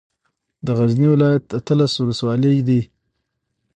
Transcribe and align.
د 0.65 0.67
غزني 0.77 1.07
ولايت 1.13 1.45
اتلس 1.57 1.93
ولسوالۍ 1.99 2.55
دي 2.67 2.81